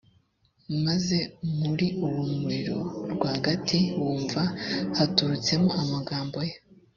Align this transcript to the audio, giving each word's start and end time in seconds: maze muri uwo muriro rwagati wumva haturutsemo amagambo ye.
maze 0.85 1.17
muri 1.59 1.87
uwo 2.05 2.23
muriro 2.37 2.77
rwagati 3.13 3.79
wumva 3.99 4.41
haturutsemo 4.97 5.69
amagambo 5.83 6.37
ye. 6.47 6.55